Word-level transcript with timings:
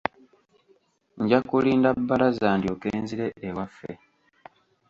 Nja 1.21 1.39
kulinda 1.49 1.89
Bbalaza 1.97 2.49
ndyoke 2.57 2.89
nzire 3.03 3.27
ewaffe. 3.47 3.91